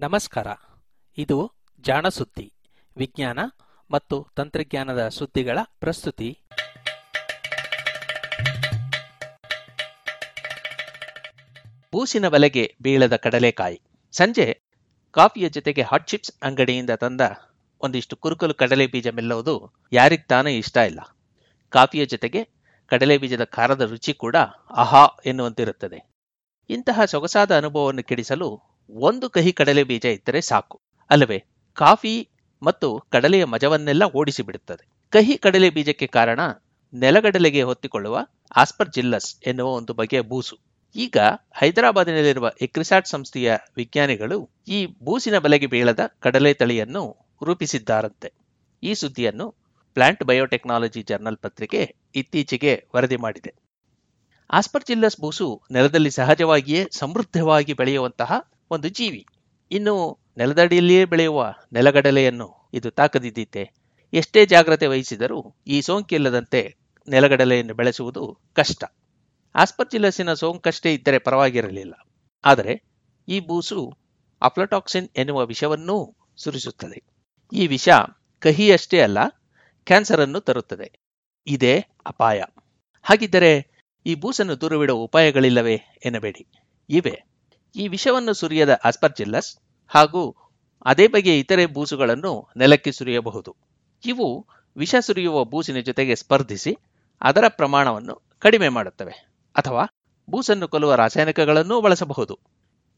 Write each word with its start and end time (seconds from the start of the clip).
ನಮಸ್ಕಾರ. 0.00 0.46
ಇದು 1.18 1.52
ಜಾಣ 1.80 2.08
ಸುದ್ದಿ 2.08 2.52
ವಿಜ್ಞಾನ 2.96 3.38
ಮತ್ತು 3.90 4.26
ತಂತ್ರಜ್ಞಾನದ 4.36 5.08
ಸುದ್ದಿಗಳ 5.08 5.58
ಪ್ರಸ್ತುತಿ. 5.80 6.38
ಬೂಸಿನ 11.92 12.28
ಬಲೆಗೆ 12.28 12.76
ಬೀಳದ 12.82 13.16
ಕಡಲೆಕಾಯಿ. 13.16 13.80
ಸಂಜೆ 14.12 14.62
ಕಾಫಿಯ 15.10 15.48
ಜೊತೆಗೆ 15.48 15.82
ಹಾಟ್ 15.82 16.08
ಚಿಪ್ಸ್ 16.08 16.32
ಅಂಗಡಿಯಿಂದ 16.42 16.90
ತಂದ 16.90 17.20
ಒಂದಿಷ್ಟು 17.80 18.16
ಕುರುಕಲು 18.16 18.54
ಕಡಲೆ 18.54 18.86
ಬೀಜ 18.86 19.08
ಮೆಲ್ಲುವುದು 19.08 19.72
ಯಾರಿಗ್ 19.92 20.28
ತಾನೇ 20.28 20.56
ಇಷ್ಟ 20.56 20.76
ಇಲ್ಲ. 20.76 21.00
ಕಾಫಿಯ 21.68 22.06
ಜೊತೆಗೆ 22.06 22.48
ಕಡಲೆ 22.86 23.18
ಬೀಜದ 23.18 23.44
ಖಾರದ 23.44 23.80
ರುಚಿ 23.80 24.14
ಕೂಡ 24.14 24.36
ಅಹಾ 24.76 25.06
ಎನ್ನುವಂತಿರುತ್ತದೆ. 25.26 26.10
ಇಂತಹ 26.70 27.04
ಸೊಗಸಾದ 27.04 27.56
ಅನುಭವವನ್ನು 27.56 28.02
ಕೆಡಿಸಲು 28.02 28.77
ಒಂದು 28.90 29.30
ಕಹಿ 29.30 29.52
ಕಡಲೆ 29.52 29.84
ಬೀಜ 29.84 30.04
ಇದ್ದರೆ 30.04 30.40
ಸಾಕು. 30.40 30.80
ಅಲ್ಲವೇ, 31.10 31.44
ಕಾಫಿ 31.74 32.28
ಮತ್ತು 32.62 33.04
ಕಡಲೆಯ 33.10 33.44
ಮಜವನ್ನೆಲ್ಲ 33.44 34.02
ಓಡಿಸಿಬಿಡುತ್ತದೆ 34.04 34.88
ಕಹಿ 35.10 35.38
ಕಡಲೆ 35.38 35.70
ಬೀಜಕ್ಕೆ 35.70 36.06
ಕಾರಣ 36.06 36.40
ನೆಲಗಡಲೆಗೆ 36.94 37.62
ಹೊತ್ತಿಕೊಳ್ಳುವ 37.62 38.18
ಆಸ್ಪರ್ಜಿಲ್ಲಸ್ 38.56 39.36
ಎನ್ನುವ 39.46 39.68
ಒಂದು 39.68 39.94
ಬಗೆಯ 39.94 40.20
ಬೂಸು. 40.20 40.58
ಈಗ 40.96 41.16
ಹೈದರಾಬಾದಿನಲ್ಲಿರುವ 41.56 42.50
ಎಕ್ರಿಸಾಟ್ 42.62 43.08
ಸಂಸ್ಥೆಯ 43.08 43.56
ವಿಜ್ಞಾನಿಗಳು 43.76 44.50
ಈ 44.68 44.86
ಬೂಸಿನ 44.86 45.38
ಬಲೆಗೆ 45.38 45.66
ಬೀಳದ 45.66 46.00
ಕಡಲೆ 46.20 46.54
ತಳಿಯನ್ನು 46.54 47.16
ರೂಪಿಸಿದ್ದಾರಂತೆ. 47.44 48.32
ಈ 48.82 48.94
ಸುದ್ದಿಯನ್ನು 48.94 49.54
ಪ್ಲಾಂಟ್ 49.94 50.24
ಬಯೋಟೆಕ್ನಾಲಜಿ 50.24 51.02
ಜರ್ನಲ್ 51.02 51.36
ಪತ್ರಿಕೆ 51.36 51.96
ಇತ್ತೀಚೆಗೆ 52.14 52.86
ವರದಿ 52.96 53.16
ಮಾಡಿದೆ. 53.16 53.54
ಆಸ್ಪರ್ಜಿಲ್ಲಸ್ 54.50 55.20
ಬೂಸು 55.20 55.62
ನೆಲದಲ್ಲಿ 55.70 56.10
ಸಹಜವಾಗಿಯೇ 56.10 56.86
ಸಮೃದ್ಧವಾಗಿ 56.92 57.72
ಬೆಳೆಯುವಂತಹ 57.72 58.50
ಒಂದು 58.70 58.88
ಜೀವಿ. 58.88 59.26
ಇನ್ನು 59.70 60.18
ನೆಲದಡಿಯಲ್ಲಿಯೇ 60.36 61.04
ಬೆಳೆಯುವ 61.04 61.54
ನೆಲಗಡಲೆಯನ್ನು 61.72 62.70
ಇದು 62.74 62.90
ತಾಕದಿದ್ದೀತೆ 62.90 63.70
ಎಷ್ಟೇ 64.12 64.46
ಜಾಗ್ರತೆ 64.46 64.86
ವಹಿಸಿದರೂ 64.86 65.54
ಈ 65.66 65.80
ಸೋಂಕಿಲ್ಲದಂತೆ 65.80 66.76
ನೆಲಗಡಲೆಯನ್ನು 67.08 67.74
ಬೆಳೆಸುವುದು 67.74 68.38
ಕಷ್ಟ. 68.54 68.84
ಆಸ್ಪರ್ಜಿಲ್ಲಸಿನ 69.54 70.32
ಸೋಂಕಷ್ಟೇ 70.32 70.94
ಇದ್ದರೆ 70.94 71.18
ಪರವಾಗಿರಲಿಲ್ಲ. 71.18 71.94
ಆದರೆ 72.44 72.82
ಈ 73.28 73.40
ಬೂಸು 73.40 73.98
ಅಫ್ಲಟಾಕ್ಸಿನ್ 74.42 75.08
ಎನ್ನುವ 75.16 75.46
ವಿಷವನ್ನೂ 75.46 76.16
ಸುರಿಸುತ್ತದೆ. 76.36 77.02
ಈ 77.52 77.66
ವಿಷ 77.66 77.88
ಕಹಿಯಷ್ಟೇ 78.38 79.00
ಅಲ್ಲ 79.00 79.18
ಕ್ಯಾನ್ಸರ್ 79.84 80.20
ಅನ್ನು 80.20 80.40
ತರುತ್ತದೆ. 80.40 80.92
ಇದೇ 81.46 81.86
ಅಪಾಯ. 82.06 82.42
ಹಾಗಿದ್ದರೆ 83.02 83.66
ಈ 84.06 84.14
ಬೂಸನ್ನು 84.14 84.60
ದೂರವಿಡುವ 84.60 84.98
ಉಪಾಯಗಳಿಲ್ಲವೇ 84.98 85.74
ಎನ್ನಬೇಡಿ. 86.04 86.46
ಇವೆ 86.88 87.22
ಈ 87.76 87.88
ವಿಷವನ್ನು 87.88 88.32
ಸುರಿಯದ 88.32 88.80
ಆಸ್ಪರ್ಜಿಲ್ಲಸ್ 88.84 89.56
ಹಾಗೂ 89.88 90.34
ಅದೇ 90.84 91.06
ಬಗೆಯ 91.06 91.38
ಇತರೆ 91.38 91.66
ಬೂಸುಗಳನ್ನು 91.66 92.48
ನೆಲಕ್ಕೆ 92.56 92.92
ಸುರಿಯಬಹುದು. 92.92 93.56
ಇವು 94.04 94.46
ವಿಷ 94.76 94.94
ಸುರಿಯುವ 95.00 95.44
ಬೂಸಿನ 95.44 95.80
ಜೊತೆಗೆ 95.80 96.14
ಸ್ಪರ್ಧಿಸಿ 96.14 96.76
ಅದರ 97.20 97.44
ಪ್ರಮಾಣವನ್ನು 97.48 98.22
ಕಡಿಮೆ 98.38 98.68
ಮಾಡುತ್ತವೆ. 98.68 99.10
ಅಥವಾ 99.56 99.84
ಬೂಸನ್ನು 100.30 100.68
ಕೊಲ್ಲುವ 100.68 100.94
ರಾಸಾಯನಿಕಗಳನ್ನೂ 100.94 101.80
ಬಳಸಬಹುದು. 101.80 102.38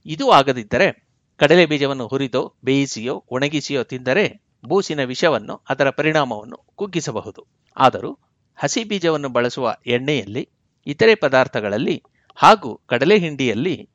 ಇದು 0.07 0.31
ಆಗದಿದ್ದರೆ 0.31 1.11
ಕಡಲೆ 1.37 1.67
ಬೀಜವನ್ನು 1.67 2.07
ಹುರಿದೋ, 2.07 2.55
ಬೇಯಿಸಿಯೋ, 2.65 3.25
ಒಣಗಿಸಿಯೋ 3.31 3.83
ತಿಂದರೆ 3.83 4.41
ಬೂಸಿನ 4.65 5.05
ವಿಷವನ್ನು 5.05 5.61
ಅದರ 5.69 5.91
ಪರಿಣಾಮವನ್ನು 5.91 6.59
ಕುಗ್ಗಿಸಬಹುದು. 6.75 7.47
ಆದರೂ 7.77 8.19
ಹಸಿ 8.57 8.85
ಬೀಜವನ್ನು 8.85 9.29
ಬಳಸುವ 9.29 9.77
ಎಣ್ಣೆಯಲ್ಲಿ, 9.87 10.49
ಇತರೆ 10.87 11.15
ಪದಾರ್ಥಗಳಲ್ಲಿ 11.15 12.03
ಹಾಗೂ 12.37 12.81
ಕಡಲೆ 12.87 13.19
ಹಿಂಡಿಯಲ್ಲಿ 13.19 13.91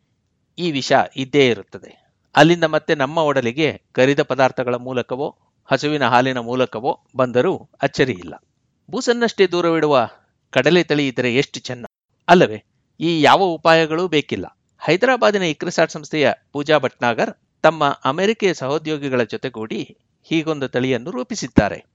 ಈ 0.57 0.71
ವಿಷ 0.71 0.93
ಇದ್ದೇ 1.15 1.47
ಇರುತ್ತದೆ. 1.47 2.05
ಅಲ್ಲಿಂದ 2.35 2.63
ಮತ್ತೆ 2.63 2.95
ನಮ್ಮ 2.95 3.17
ಒಡಲಿಗೆ 3.17 3.81
ಕರಿದ 3.91 4.21
ಪದಾರ್ಥಗಳ 4.21 4.75
ಮೂಲಕವೋ, 4.75 5.37
ಹಸುವಿನ 5.65 6.07
ಹಾಲಿನ 6.07 6.37
ಮೂಲಕವೋ 6.39 7.03
ಬಂದರೂ 7.15 7.69
ಅಚ್ಚರಿಯಿಲ್ಲ. 7.81 8.43
ಬೂಸನ್ನಷ್ಟೇ 8.89 9.47
ದೂರವಿಡುವ 9.47 10.09
ಕಡಲೆ 10.51 10.83
ತಳಿ 10.83 11.07
ಇದ್ದರೆ 11.07 11.35
ಎಷ್ಟು 11.35 11.59
ಚೆನ್ನ. 11.59 11.85
ಅಲ್ಲವೇ, 12.27 12.63
ಈ 12.99 13.21
ಯಾವ 13.21 13.39
ಉಪಾಯಗಳೂ 13.39 14.07
ಬೇಕಿಲ್ಲ. 14.07 14.59
ಹೈದರಾಬಾದಿನ 14.79 15.41
ಇಕ್ರಿಸಾಟ್ 15.41 15.91
ಸಂಸ್ಥೆಯ 15.91 16.31
ಪೂಜಾ 16.51 16.77
ಭಟ್ನಾಗರ್ 16.77 17.33
ತಮ್ಮ 17.61 17.99
ಅಮೆರಿಕೆಯ 18.05 18.53
ಸಹೋದ್ಯೋಗಿಗಳ 18.53 19.23
ಜೊತೆಗೂಡಿ 19.23 19.97
ಹೀಗೊಂದು 20.23 20.69
ತಳಿಯನ್ನು 20.69 21.11
ರೂಪಿಸಿದ್ದಾರೆ. 21.11 21.85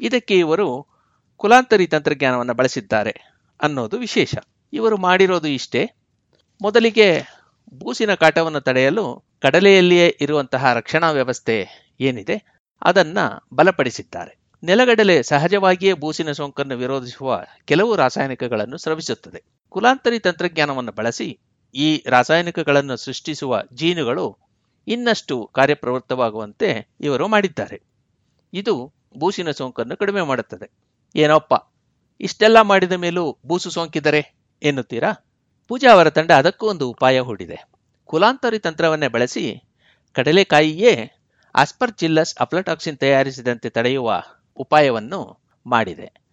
ಇದಕ್ಕೆ 0.00 0.38
ಇವರು 0.38 0.86
ಕುಲಾಂತರಿ 1.36 1.86
ತಂತ್ರಜ್ಞಾನವನ್ನು 1.86 2.54
ಬಳಸಿದ್ದಾರೆ 2.54 3.14
ಅನ್ನೋದು 3.62 3.98
ವಿಶೇಷ. 3.98 4.34
ಇವರು 4.72 4.96
ಮಾಡಿರೋದು 4.96 5.48
ಇಷ್ಟೇ. 5.48 5.90
ಮೊದಲಿಗೆ 6.62 7.22
ಬೂಸಿನ 7.72 8.14
ಕಾಟವನ್ನು 8.14 8.60
ತಡೆಯಲು 8.60 9.24
ಕಡಲೆಯಲ್ಲಿಯೇ 9.42 10.18
ಇರುವಂತಹ 10.20 10.72
ರಕ್ಷಣಾ 10.72 11.10
ವ್ಯವಸ್ಥೆ 11.10 11.66
ಏನಿದೆ 12.00 12.36
ಅದನ್ನ 12.82 13.18
ಬಲಪಡಿಸಿದ್ದಾರೆ. 13.54 14.38
ನೆಲಗಡಲೆ 14.62 15.22
ಸಹಜವಾಗಿಯೇ 15.22 15.92
ಬೂಸಿನ 15.92 16.32
ಸೋಂಕನ್ನು 16.32 16.76
ವಿರೋಧಿಸುವ 16.76 17.42
ಕೆಲವು 17.64 17.96
ರಾಸಾಯನಿಕಗಳನ್ನು 17.96 18.76
ಸ್ರವಿಸುತ್ತದೆ. 18.76 19.42
ಕುಲಾಂತರಿ 19.68 20.18
ತಂತ್ರಜ್ಞಾನವನ್ನು 20.18 20.92
ಬಳಸಿ 20.92 21.38
ಈ 21.74 22.04
ರಾಸಾಯನಿಕಗಳನ್ನು 22.06 22.96
ಸೃಷ್ಟಿಸುವ 22.96 23.62
ಜೀನುಗಳು 23.72 24.38
ಇನ್ನಷ್ಟು 24.86 25.50
ಕಾರ್ಯಪ್ರವೃತ್ತವಾಗುವಂತೆ 25.54 26.88
ಇವರು 27.00 27.28
ಮಾಡಿದ್ದಾರೆ. 27.28 27.82
ಇದು 28.52 28.92
ಬೂಸಿನ 29.16 29.50
ಸೋಂಕನ್ನು 29.50 29.96
ಕಡಿಮೆ 29.96 30.22
ಮಾಡುತ್ತದೆ. 30.22 30.70
ಏನೋಪ್ಪ, 31.16 31.54
ಇಷ್ಟೆಲ್ಲ 32.20 32.60
ಮಾಡಿದ 32.60 32.92
ಮೇಲೂ 32.92 33.38
ಬೂಸು 33.46 33.70
ಸೋಂಕಿದರೆ 33.70 34.34
ಎನ್ನುತ್ತೀರಾ? 34.62 35.33
ಪೂಜಾ 35.68 35.92
ಅವರ 35.92 36.10
ತಂಡ 36.10 36.32
ಅದಕ್ಕೂ 36.32 36.66
ಒಂದು 36.66 36.90
ಉಪಾಯ 36.90 37.20
ಹೂಡಿದೆ. 37.20 37.68
ಕುಲಾಂತರಿ 38.04 38.58
ತಂತ್ರವನ್ನೇ 38.58 39.08
ಬಳಸಿ 39.08 39.62
ಕಡಲೆಕಾಯಿಯೇ 40.12 41.12
ಆಸ್ಪರ್ಜಿಲ್ಲಸ್ 41.54 42.36
ಅಫ್ಲಟಾಕ್ಸಿನ್ 42.40 42.98
ತಯಾರಿಸಿದಂತೆ 42.98 43.68
ತಡೆಯುವ 43.70 44.22
ಉಪಾಯವನ್ನು 44.56 45.38
ಮಾಡಿದೆ. 45.66 46.24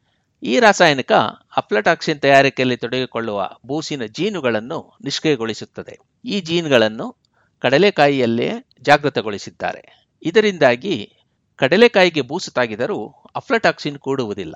ಈ 0.44 0.60
ರಾಸಾಯನಿಕ 0.60 1.12
ಅಫ್ಲಟಾಕ್ಸಿನ್ 1.58 2.22
ತಯಾರಿಕೆಯಲ್ಲಿ 2.22 2.78
ತೊಡಗಿಕೊಳ್ಳುವ 2.78 3.50
ಬೂಸಿನ 3.66 4.06
ಜೀನುಗಳನ್ನು 4.06 4.98
ನಿಷ್ಕ್ರಿಯಗೊಳಿಸುತ್ತದೆ. 5.04 5.98
ಈ 6.26 6.42
ಜೀನ್ಗಳನ್ನು 6.42 7.16
ಕಡಲೆಕಾಯಿಯಲ್ಲೇ 7.60 8.52
ಜಾಗೃತಗೊಳಿಸಿದ್ದಾರೆ. 8.82 10.08
ಇದರಿಂದಾಗಿ 10.24 11.14
ಕಡಲೆಕಾಯಿಗೆ 11.56 12.22
ಬೂಸು 12.22 12.52
ತಾಗಿದರೂ 12.52 13.08
ಅಫ್ಲಟಾಕ್ಸಿನ್ 13.36 14.00
ಕೂಡುವುದಿಲ್ಲ. 14.00 14.56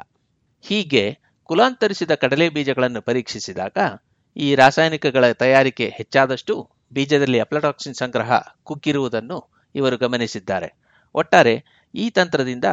ಹೀಗೆ 0.62 1.20
ಕುಲಾಂತರಿಸಿದ 1.44 2.12
ಕಡಲೆ 2.12 2.50
ಬೀಜಗಳನ್ನು 2.50 3.02
ಪರೀಕ್ಷಿಸಿದಾಗ 3.02 3.78
ಈ 4.38 4.56
ರಾಸಾಯನಿಕಗಳ 4.56 5.32
ತಯಾರಿಕೆ 5.32 5.90
ಹೆಚ್ಚಾದಷ್ಟು 5.90 6.70
ಬೀಜದಲ್ಲಿ 6.94 7.40
ಅಪ್ಲಟಾಕ್ಸಿನ್ 7.40 7.96
ಸಂಗ್ರಹ 7.96 8.40
ಕುಗ್ಗಿರುವುದನ್ನು 8.64 9.50
ಇವರು 9.76 9.98
ಗಮನಿಸಿದ್ದಾರೆ. 9.98 10.80
ಒಟ್ಟಾರೆ 11.16 11.64
ಈ 11.96 12.10
ತಂತ್ರದಿಂದ 12.10 12.66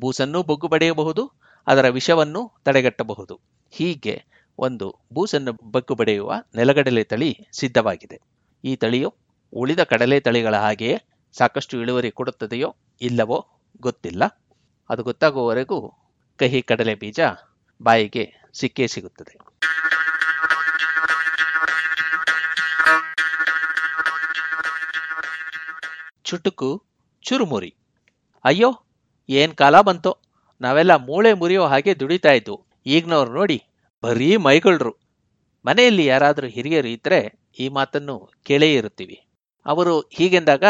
ಬೂಸನ್ನೂ 0.00 0.42
ಬೊಗ್ಗು 0.42 0.68
ಬಡಿಯಬಹುದು 0.68 1.32
ಅದರ 1.66 1.88
ವಿಷವನ್ನು 1.88 2.52
ತಡೆಗಟ್ಟಬಹುದು. 2.64 3.40
ಹೀಗೆ 3.70 4.24
ಒಂದು 4.58 4.96
ಬೂಸನ್ನು 5.12 5.52
ಬಗ್ಗು 5.70 5.94
ಬಡಿಯುವ 5.94 6.34
ನೆಲಗಡಲೆ 6.56 7.04
ತಳಿ 7.04 7.48
ಸಿದ್ಧವಾಗಿದೆ. 7.52 8.20
ಈ 8.64 8.76
ತಳಿಯು 8.76 9.14
ಉಳಿದ 9.52 9.82
ಕಡಲೆ 9.82 10.20
ತಳಿಗಳ 10.20 10.56
ಹಾಗೆಯೇ 10.56 10.96
ಸಾಕಷ್ಟು 11.32 11.80
ಇಳುವರಿ 11.80 12.10
ಕೊಡುತ್ತದೆಯೋ 12.10 12.76
ಇಲ್ಲವೋ 13.00 13.46
ಗೊತ್ತಿಲ್ಲ. 13.80 14.22
ಅದು 14.90 15.02
ಗೊತ್ತಾಗುವವರೆಗೂ 15.02 15.90
ಕಹಿ 16.38 16.62
ಕಡಲೆ 16.62 16.94
ಬೀಜ 16.94 17.20
ಬಾಯಿಗೆ 17.82 18.32
ಸಿಕ್ಕೇ 18.54 18.86
ಸಿಗುತ್ತದೆ. 18.86 19.38
ಚುಟುಕು 26.30 26.82
ಚುರುಮುರಿ. 27.22 27.74
ಅಯ್ಯೋ, 28.44 28.82
ಏನ್ 29.28 29.54
ಕಾಲ 29.54 29.80
ಬಂತೋ. 29.80 30.18
ನಾವೆಲ್ಲ 30.60 30.94
ಮೂಳೆ 30.94 31.32
ಮುರಿಯೋ 31.32 31.66
ಹಾಗೆ 31.66 32.00
ದುಡಿತಾ 32.00 32.32
ಇದ್ವು. 32.32 32.66
ಈಗ್ನವ್ರು 32.86 33.32
ನೋಡಿ 33.32 33.62
ಬರೀ 34.02 34.36
ಮೈಗಳ್ರು. 34.36 34.96
ಮನೆಯಲ್ಲಿ 35.66 36.06
ಯಾರಾದರೂ 36.06 36.46
ಹಿರಿಯರು 36.46 36.88
ಇದ್ರೆ 36.88 37.40
ಈ 37.58 37.68
ಮಾತನ್ನು 37.68 38.30
ಕೇಳೇ 38.42 38.74
ಇರುತ್ತೀವಿ. 38.74 39.24
ಅವರು 39.66 40.00
ಹೀಗೆಂದಾಗ, 40.00 40.64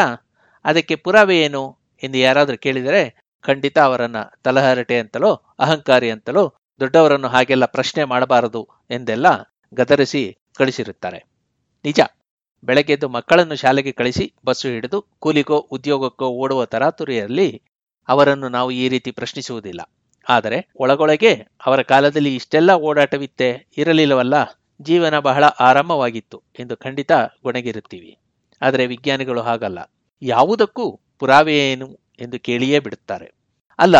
ಅದಕ್ಕೆ 0.65 0.95
ಪುರಾವೆ 0.95 1.41
ಏನು? 1.41 1.77
ಎಂದು 2.03 2.17
ಯಾರಾದರೂ 2.17 2.57
ಕೇಳಿದರೆ, 2.57 3.23
ಖಂಡಿತ 3.41 3.79
ಅವರನ್ನ 3.79 4.15
ತಲಹರಟೆ 4.43 4.99
ಅಂತಲೋ, 4.99 5.33
ಅಹಂಕಾರಿ 5.59 6.11
ಅಂತಲೋ, 6.11 6.55
ದೊಡ್ಡವರನ್ನು 6.79 7.27
ಹಾಗೆಲ್ಲ 7.27 7.65
ಪ್ರಶ್ನೆ 7.65 8.03
ಮಾಡಬಾರದು 8.03 8.69
ಎಂದೆಲ್ಲ 8.89 9.27
ಗದರಿಸಿ 9.73 10.37
ಕಳಿಸಿರುತ್ತಾರೆ. 10.55 11.23
ನಿಜ. 11.85 11.99
ಬೆಳಗ್ಗೆದ್ದು 12.63 13.09
ಮಕ್ಕಳನ್ನು 13.09 13.55
ಶಾಲೆಗೆ 13.55 13.91
ಕಳಿಸಿ 13.91 14.33
ಬಸ್ಸು 14.45 14.67
ಹಿಡಿದು 14.67 15.05
ಕೂಲಿಗೋ 15.19 15.57
ಉದ್ಯೋಗಕ್ಕೋ 15.71 16.27
ಓಡುವ 16.41 16.65
ತರಾತುರಿಯಲ್ಲಿ 16.65 17.47
ಅವರನ್ನು 18.09 18.49
ನಾವು 18.49 18.71
ಈ 18.71 18.89
ರೀತಿ 18.89 19.11
ಪ್ರಶ್ನಿಸುವುದಿಲ್ಲ. 19.11 19.81
ಆದರೆ 20.27 20.71
ಒಳಗೊಳಗೆ 20.75 21.31
ಅವರ 21.65 21.81
ಕಾಲದಲ್ಲಿ 21.81 22.35
ಇಷ್ಟೆಲ್ಲ 22.35 22.71
ಓಡಾಟವಿತ್ತೆ 22.73 23.67
ಇರಲಿಲ್ಲವಲ್ಲ, 23.77 24.35
ಜೀವನ 24.81 25.19
ಬಹಳ 25.19 25.43
ಆರಾಮವಾಗಿತ್ತು 25.59 26.43
ಎಂದು 26.59 26.77
ಖಂಡಿತ 26.77 27.11
ಗೊಣಗಿರುತ್ತೀವಿ. 27.43 28.11
ಆದರೆ 28.61 28.85
ವಿಜ್ಞಾನಿಗಳು 28.85 29.41
ಹಾಗಲ್ಲ. 29.41 29.79
ಯಾವುದಕ್ಕೂ 30.21 30.85
ಪುರಾವೆ 31.19 31.55
ಏನು 31.71 31.87
ಎಂದು 32.19 32.39
ಕೇಳಿಯೇ 32.39 32.79
ಬಿಡುತ್ತಾರೆ. 32.79 33.27
ಅಲ್ಲ, 33.79 33.97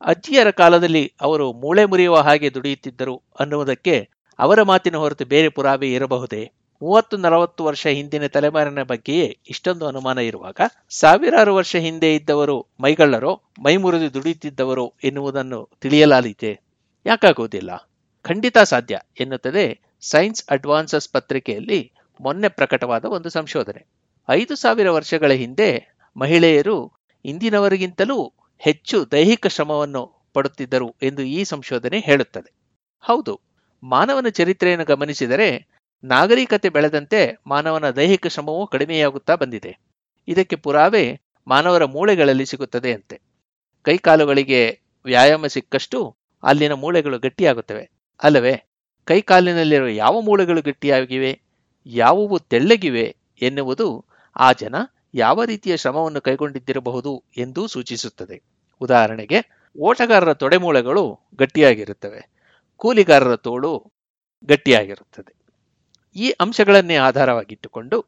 ಅಜ್ಜಿಯರ 0.00 0.50
ಕಾಲದಲ್ಲಿ 0.50 1.12
ಅವರು 1.20 1.52
ಮೂಳೆ 1.52 1.84
ಮುರಿಯುವ 1.84 2.18
ಹಾಗೆ 2.18 2.54
ದುಡಿಯುತ್ತಿದ್ದರು 2.54 3.22
ಅನ್ನುವುದಕ್ಕೆ 3.40 3.96
ಅವರ 4.38 4.62
ಮಾತಿನ 4.62 4.96
ಹೊರತು 4.96 5.24
ಬೇರೆ 5.24 5.48
ಪುರಾವೆ 5.48 5.92
ಇರಬಹುದೇ? 5.92 6.42
ಮೂವತ್ತು 6.82 7.16
ನಲವತ್ತು 7.16 7.64
ವರ್ಷ 7.64 7.86
ಹಿಂದಿನ 7.86 8.26
ತಲೆಮಾರಿನ 8.26 8.82
ಬಗ್ಗೆಯೇ 8.82 9.38
ಇಷ್ಟೊಂದು 9.48 9.86
ಅನುಮಾನ 9.86 10.18
ಇರುವಾಗ 10.18 10.60
ಸಾವಿರಾರು 10.88 11.54
ವರ್ಷ 11.54 11.76
ಹಿಂದೆ 11.76 12.14
ಇದ್ದವರು 12.14 12.66
ಮೈಗಳ್ಳರೋ, 12.80 13.42
ಮೈ 13.62 13.76
ಮುರಿದು 13.76 14.14
ದುಡಿಯುತ್ತಿದ್ದವರು 14.14 14.94
ಎನ್ನುವುದನ್ನು 15.04 15.68
ತಿಳಿಯಲಾಲಿತೆ. 15.80 16.60
ಯಾಕಾಗುವುದಿಲ್ಲ? 17.06 17.90
ಖಂಡಿತ 18.22 18.58
ಸಾಧ್ಯ 18.58 18.98
ಎನ್ನುತ್ತದೆ 19.20 19.80
ಸೈನ್ಸ್ 20.00 20.44
ಅಡ್ವಾನ್ಸಸ್ 20.50 21.08
ಪತ್ರಿಕೆಯಲ್ಲಿ 21.08 21.92
ಮೊನ್ನೆ 22.20 22.48
ಪ್ರಕಟವಾದ 22.48 23.04
ಒಂದು 23.04 23.28
ಸಂಶೋಧನೆ. 23.28 23.86
ಐದು 24.28 24.56
ಸಾವಿರ 24.56 24.90
ವರ್ಷಗಳ 24.90 25.32
ಹಿಂದೆ 25.32 25.68
ಮಹಿಳೆಯರು 26.16 26.92
ಇಂದಿನವರಿಗಿಂತಲೂ 27.24 28.32
ಹೆಚ್ಚು 28.58 29.10
ದೈಹಿಕ 29.10 29.46
ಶ್ರಮವನ್ನು 29.46 30.02
ಪಡುತ್ತಿದ್ದರು 30.34 30.94
ಎಂದು 31.02 31.22
ಈ 31.22 31.44
ಸಂಶೋಧನೆ 31.44 32.00
ಹೇಳುತ್ತದೆ. 32.00 32.50
ಹೌದು, 33.00 33.40
ಮಾನವನ 33.82 34.28
ಚರಿತ್ರೆಯನ್ನು 34.28 34.84
ಗಮನಿಸಿದರೆ 34.84 35.77
ನಾಗರಿಕತೆ 36.04 36.68
ಬೆಳೆದಂತೆ 36.68 37.36
ಮಾನವನ 37.46 37.90
ದೈಹಿಕ 37.90 38.26
ಶ್ರಮವೂ 38.26 38.66
ಕಡಿಮೆಯಾಗುತ್ತಾ 38.66 39.34
ಬಂದಿದೆ. 39.34 39.78
ಇದಕ್ಕೆ 40.28 40.56
ಪುರಾವೆ 40.56 41.20
ಮಾನವರ 41.46 41.84
ಮೂಳೆಗಳಲ್ಲಿ 41.84 42.46
ಸಿಗುತ್ತದೆ 42.46 42.92
ಅಂತೆ. 42.92 43.20
ಕೈಕಾಲುಗಳಿಗೆ 43.82 44.80
ವ್ಯಾಯಾಮ 45.04 45.46
ಸಿಕ್ಕಷ್ಟು 45.46 46.16
ಅಲ್ಲಿನ 46.42 46.72
ಮೂಳೆಗಳು 46.72 47.18
ಗಟ್ಟಿಯಾಗುತ್ತವೆ. 47.18 47.90
ಅಲ್ಲವೇ, 48.22 48.62
ಕೈಕಾಲಿನಲ್ಲಿರುವ 49.04 49.88
ಯಾವ 49.88 50.20
ಮೂಳೆಗಳು 50.20 50.62
ಗಟ್ಟಿಯಾಗಿವೆ, 50.62 51.40
ಯಾವುವು 51.86 52.38
ತೆಳ್ಳಗಿವೆ 52.38 53.16
ಎನ್ನುವುದು 53.42 54.04
ಆ 54.36 54.52
ಜನ 54.52 54.74
ಯಾವ 55.14 55.44
ರೀತಿಯ 55.44 55.76
ಶ್ರಮವನ್ನು 55.76 56.20
ಕೈಗೊಂಡಿದ್ದಿರಬಹುದು 56.20 57.24
ಎಂದೂ 57.36 57.66
ಸೂಚಿಸುತ್ತದೆ. 57.66 58.42
ಉದಾಹರಣೆಗೆ, 58.80 59.70
ಓಟಗಾರರ 59.80 60.32
ತೊಡೆಮೂಳೆಗಳು 60.32 61.20
ಗಟ್ಟಿಯಾಗಿರುತ್ತವೆ, 61.38 62.30
ಕೂಲಿಗಾರರ 62.76 63.36
ತೋಳು 63.36 63.92
ಗಟ್ಟಿಯಾಗಿರುತ್ತದೆ. 64.46 65.37
ಈ 66.18 66.30
ಅಂಶಗಳನ್ನೇ 66.40 66.96
ಆಧಾರವಾಗಿಟ್ಟುಕೊಂಡು 66.96 67.98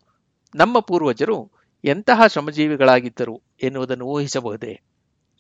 ನಮ್ಮ 0.54 0.78
ಪೂರ್ವಜರು 0.80 1.38
ಎಂತಹ 1.84 2.26
ಶ್ರಮಜೀವಿಗಳಾಗಿದ್ದರು 2.26 3.34
ಎನ್ನುವುದನ್ನು 3.62 4.06
ಊಹಿಸಬಹುದೇ? 4.06 4.72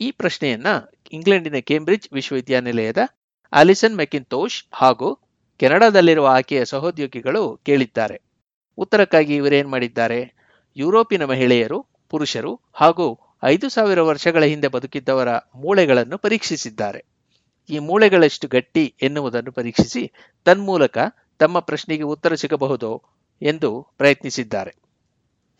ಈ 0.00 0.10
ಪ್ರಶ್ನೆಯನ್ನ 0.10 0.68
ಇಂಗ್ಲೆಂಡಿನ 1.12 1.58
ಕೇಂಬ್ರಿಡ್ಜ್ 1.60 2.08
ವಿಶ್ವವಿದ್ಯಾನಿಲಯದ 2.12 3.00
ಅಲಿಸನ್ 3.52 3.96
ಮೆಕಿಂತೋಷ್ 3.96 4.58
ಹಾಗೂ 4.72 5.08
ಕೆನಡಾದಲ್ಲಿರುವ 5.60 6.26
ಆಕೆಯ 6.26 6.64
ಸಹೋದ್ಯೋಗಿಗಳು 6.64 7.42
ಕೇಳಿದ್ದಾರೆ. 7.66 8.16
ಉತ್ತರಕ್ಕಾಗಿ 8.78 9.34
ಇವರೇನ್ 9.34 9.70
ಮಾಡಿದ್ದಾರೆ? 9.70 10.20
ಯುರೋಪಿನ 10.76 11.24
ಮಹಿಳೆಯರು, 11.24 11.78
ಪುರುಷರು 12.10 12.52
ಹಾಗೂ 12.72 13.06
ಐದು 13.44 13.68
ಸಾವಿರ 13.68 14.00
ವರ್ಷಗಳ 14.02 14.44
ಹಿಂದೆ 14.44 14.68
ಬದುಕಿದ್ದವರ 14.68 15.30
ಮೂಳೆಗಳನ್ನು 15.54 16.18
ಪರೀಕ್ಷಿಸಿದ್ದಾರೆ. 16.18 17.00
ಈ 17.70 17.78
ಮೂಳೆಗಳಷ್ಟು 17.78 18.48
ಗಟ್ಟಿ 18.48 18.94
ಎನ್ನುವುದನ್ನು 19.02 19.52
ಪರೀಕ್ಷಿಸಿ 19.52 20.02
ತನ್ಮೂಲಕ 20.44 20.98
ತಮ್ಮ 21.40 21.58
ಪ್ರಶ್ನೆಗೆ 21.58 22.02
ಉತ್ತರ 22.02 22.34
ಸಿಗಬಹುದೋ 22.34 23.02
ಎಂದು 23.42 23.86
ಪ್ರಯತ್ನಿಸಿದ್ದಾರೆ. 23.98 24.72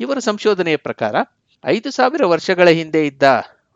ಇವರ 0.01 0.19
ಸಂಶೋಧನೆಯ 0.19 0.77
ಪ್ರಕಾರ, 0.77 1.15
ಐದು 1.65 1.91
ಸಾವಿರ 1.91 2.27
ವರ್ಷಗಳ 2.27 2.69
ಹಿಂದೆ 2.69 3.07
ಇದ್ದ 3.07 3.23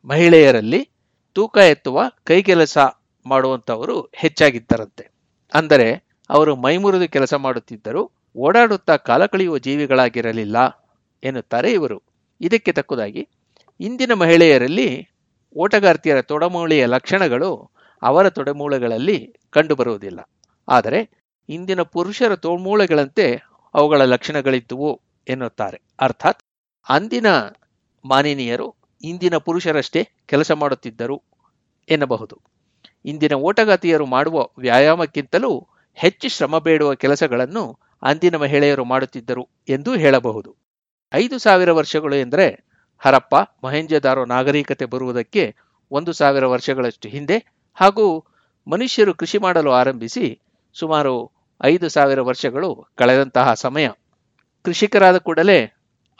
ಮಹಿಳೆಯರಲ್ಲಿ 0.04 0.88
ತೂಕ 1.32 1.56
ಎತ್ತುವ 1.56 2.02
ಕೈಗೆಲಸ 2.24 2.78
ಮಾಡುವಂಥವರು 3.26 4.00
ಹೆಚ್ಚಾಗಿದ್ದರಂತೆ. 4.14 5.04
ಅಂದರೆ, 5.54 6.04
ಅವರು 6.30 6.56
ಮೈಮುರಿದು 6.56 7.08
ಕೆಲಸ 7.08 7.34
ಮಾಡುತ್ತಿದ್ದರು 7.34 8.10
ಓಡಾಡುತ್ತಾ 8.36 8.96
ಕಾಲ 8.96 9.26
ಕಳೆಯುವ 9.26 9.58
ಜೀವಿಗಳಾಗಿರಲಿಲ್ಲ 9.58 10.56
ಎನ್ನುತ್ತಾರೆ 11.24 11.72
ಇವರು. 11.72 12.02
ಇದಕ್ಕೆ 12.40 12.72
ತಕ್ಕುದಾಗಿ, 12.72 13.28
ಇಂದಿನ 13.80 14.12
ಮಹಿಳೆಯರಲ್ಲಿ 14.12 15.08
ಓಟಗಾರ್ತಿಯರ 15.56 16.22
ತೊಡಮೂಳೆಯ 16.22 16.86
ಲಕ್ಷಣಗಳು 16.86 17.70
ಅವರ 18.02 18.30
ತೊಡೆಮೂಳೆಗಳಲ್ಲಿ 18.30 19.36
ಕಂಡುಬರುವುದಿಲ್ಲ. 19.50 20.30
ಆದರೆ 20.68 21.23
ಇಂದಿನ 21.48 21.82
ಪುರುಷರ 21.82 22.36
ತೋಳ್ಮೂಳೆಗಳಂತೆ 22.36 23.42
ಅವುಗಳ 23.74 24.02
ಲಕ್ಷಣಗಳಿದ್ದುವು 24.02 25.00
ಎನ್ನುತ್ತಾರೆ. 25.28 25.80
ಅರ್ಥಾತ್ 26.00 26.42
ಅಂದಿನ 26.88 27.26
ಮಾನಿನಿಯರು 28.04 28.74
ಇಂದಿನ 29.02 29.36
ಪುರುಷರಷ್ಟೇ 29.36 30.08
ಕೆಲಸ 30.26 30.52
ಮಾಡುತ್ತಿದ್ದರು 30.52 31.22
ಎನ್ನಬಹುದು. 31.88 32.40
ಇಂದಿನ 33.04 33.32
ಓಟಗಾತಿಯರು 33.32 34.06
ಮಾಡುವ 34.06 34.48
ವ್ಯಾಯಾಮಕ್ಕಿಂತಲೂ 34.58 35.66
ಹೆಚ್ಚು 35.94 36.28
ಶ್ರಮ 36.28 36.58
ಬೇಡುವ 36.58 36.94
ಕೆಲಸಗಳನ್ನು 36.94 37.78
ಅಂದಿನ 38.02 38.36
ಮಹಿಳೆಯರು 38.36 38.84
ಮಾಡುತ್ತಿದ್ದರು 38.84 39.48
ಎಂದು 39.68 39.94
ಹೇಳಬಹುದು. 39.94 40.56
ಐದು 41.12 41.38
ಸಾವಿರ 41.38 41.72
ವರ್ಷಗಳು 41.72 42.14
ಎಂದರೆ 42.14 42.64
ಹರಪ್ಪ 42.98 43.34
ಮಹೇಂಜದಾರೋ 43.64 44.24
ನಾಗರಿಕತೆ 44.24 44.84
ಬರುವುದಕ್ಕೆ 44.84 45.56
ಒಂದು 45.90 46.12
ಸಾವಿರ 46.12 46.46
ವರ್ಷಗಳಷ್ಟು 46.46 47.08
ಹಿಂದೆ 47.08 47.62
ಹಾಗೂ 47.74 48.24
ಮನುಷ್ಯರು 48.66 49.14
ಕೃಷಿ 49.14 49.38
ಮಾಡಲು 49.38 49.70
ಆರಂಭಿಸಿ 49.70 50.40
ಸುಮಾರು 50.72 51.33
ಐದು 51.62 51.88
ಸಾವಿರ 51.88 52.20
ವರ್ಷಗಳು 52.20 52.86
ಕಳೆದಂತಹ 52.98 53.54
ಸಮಯ. 53.54 53.88
ಕೃಷಿಕರಾದ 54.62 55.16
ಕೂಡಲೇ 55.16 55.72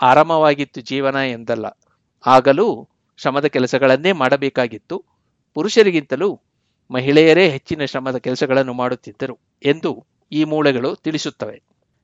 ಆರಾಮವಾಗಿತ್ತು 0.02 0.80
ಜೀವನ 0.80 1.14
ಎಂದಲ್ಲ. 1.14 1.66
ಆಗಲೂ 2.26 2.88
ಶ್ರಮದ 3.16 3.44
ಕೆಲಸಗಳನ್ನೇ 3.44 4.12
ಮಾಡಬೇಕಾಗಿತ್ತು. 4.12 5.04
ಪುರುಷರಿಗಿಂತಲೂ 5.54 6.40
ಮಹಿಳೆಯರೇ 6.90 7.48
ಹೆಚ್ಚಿನ 7.48 7.84
ಶ್ರಮದ 7.84 8.16
ಕೆಲಸಗಳನ್ನು 8.16 8.72
ಮಾಡುತ್ತಿದ್ದರು 8.72 9.38
ಎಂದು 9.62 10.06
ಈ 10.32 10.44
ಮೂಳೆಗಳು 10.44 10.96
ತಿಳಿಸುತ್ತವೆ. 10.96 11.62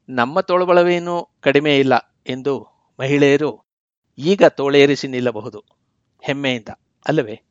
ನಮ್ಮ 0.09 0.41
ತೋಳುಬಳವೇನೂ 0.41 1.29
ಕಡಿಮೆ 1.41 1.79
ಇಲ್ಲ 1.79 2.15
ಎಂದು 2.27 2.67
ಮಹಿಳೆಯರು 3.01 3.65
ಈಗ 4.19 4.43
ತೋಳೇರಿಸಿ 4.45 5.09
ನಿಲ್ಲಬಹುದು. 5.09 5.65
ಹೆಮ್ಮೆಯಿಂದ, 6.21 6.69
ಅಲ್ಲವೇ? 7.09 7.43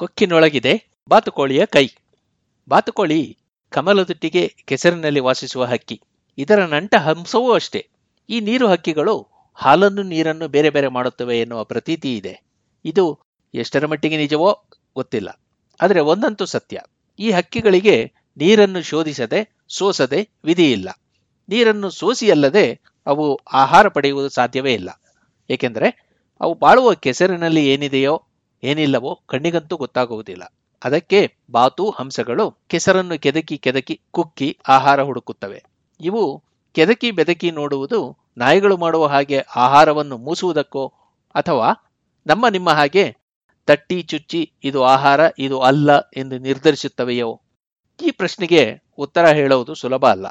ಕೊಕ್ಕಿನೊಳಗಿದೆ. 0.00 0.72
ಬಾತುಕೋಳಿಯ 1.08 1.66
ಕೈ. 1.66 1.86
ಬಾತುಕೋಳಿ 2.68 3.38
ಕಮಲದೊಟ್ಟಿಗೆ 3.68 4.54
ಕೆಸರಿನಲ್ಲಿ 4.64 5.20
ವಾಸಿಸುವ 5.20 5.64
ಹಕ್ಕಿ. 5.64 6.00
ಇದರ 6.38 6.64
ನಂಟ 6.64 6.94
ಹಂಸವೂ 6.94 7.52
ಅಷ್ಟೇ. 7.52 7.88
ಈ 8.28 8.40
ನೀರು 8.40 8.68
ಹಕ್ಕಿಗಳು 8.68 9.28
ಹಾಲನ್ನು 9.54 10.02
ನೀರನ್ನು 10.02 10.48
ಬೇರೆ 10.48 10.70
ಬೇರೆ 10.70 10.88
ಮಾಡುತ್ತವೆ 10.88 11.40
ಎನ್ನುವ 11.40 11.64
ಪ್ರತೀತಿ 11.64 12.16
ಇದೆ. 12.16 12.42
ಇದು 12.84 13.20
ಎಷ್ಟರ 13.54 13.86
ಮಟ್ಟಿಗೆ 13.86 14.16
ನಿಜವೋ 14.16 14.64
ಗೊತ್ತಿಲ್ಲ. 14.94 15.40
ಆದರೆ 15.80 16.00
ಒಂದಂತೂ 16.00 16.44
ಸತ್ಯ. 16.44 16.80
ಈ 17.18 17.30
ಹಕ್ಕಿಗಳಿಗೆ 17.30 18.12
ನೀರನ್ನು 18.36 18.82
ಶೋಧಿಸದೆ, 18.82 19.40
ಸೋಸದೆ 19.68 20.28
ವಿಧಿಯಿಲ್ಲ 20.44 20.88
ನೀರನ್ನು 21.48 21.90
ಸೋಸಿಯಲ್ಲದೆ 21.90 22.80
ಅವು 23.06 23.40
ಆಹಾರ 23.52 23.88
ಪಡೆಯುವುದು 23.88 24.28
ಸಾಧ್ಯವೇ 24.28 24.74
ಇಲ್ಲ. 24.74 25.02
ಏಕೆಂದರೆ 25.50 25.88
ಅವು 26.40 26.54
ಬಾಳುವ 26.54 26.94
ಕೆಸರಿನಲ್ಲಿ 26.94 27.66
ಏನಿದೆಯೋ 27.66 28.22
ಏನಿಲ್ಲವೋ 28.62 29.20
ಕಣ್ಣಿಗಂತೂ 29.26 29.76
ಗೊತ್ತಾಗುವುದಿಲ್ಲ. 29.76 30.54
ಅದಕ್ಕೆ 30.84 31.36
ಬಾತು 31.50 31.90
ಹಂಸಗಳು 31.90 32.44
ಕೆಸರನ್ನು 32.66 33.18
ಕೆದಕಿ 33.18 33.58
ಕೆದಕಿ 33.58 34.00
ಕುಕ್ಕಿ 34.10 34.58
ಆಹಾರ 34.68 35.02
ಹುಡುಕುತ್ತವೆ. 35.02 35.64
ಇವು 36.00 36.42
ಕೆದಕಿ 36.72 37.10
ಬೆದಕಿ 37.10 37.50
ನೋಡುವುದು 37.50 38.18
ನಾಯಿಗಳು 38.38 38.76
ಮಾಡುವ 38.76 39.06
ಹಾಗೆ 39.06 39.38
ಆಹಾರವನ್ನು 39.56 40.18
ಮೂಸುವುದಕ್ಕೋ 40.18 40.92
ಅಥವಾ 41.34 41.68
ನಮ್ಮ 42.26 42.48
ನಿಮ್ಮ 42.48 42.70
ಹಾಗೆ 42.70 43.16
ತಟ್ಟಿ 43.66 44.02
ಚುಚ್ಚಿ 44.02 44.52
ಇದು 44.64 44.84
ಆಹಾರ, 44.84 45.20
ಇದು 45.38 45.60
ಅಲ್ಲ 45.60 45.98
ಎಂದು 45.98 46.38
ನಿರ್ಧರಿಸುತ್ತವೆಯೋ? 46.38 47.40
ಈ 48.02 48.10
ಪ್ರಶ್ನೆಗೆ 48.10 48.62
ಉತ್ತರ 48.98 49.28
ಹೇಳುವುದು 49.28 49.74
ಸುಲಭ 49.74 50.06
ಅಲ್ಲ. 50.06 50.26